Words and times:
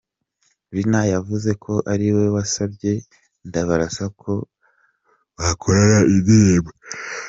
Lyn 0.73 0.93
yavuze 1.13 1.51
ko 1.63 1.73
ari 1.93 2.07
we 2.15 2.25
wasabye 2.35 2.91
Ndabarasa 3.47 4.05
ko 4.21 4.33
bakorana 5.39 5.99
indirimbo. 6.15 6.71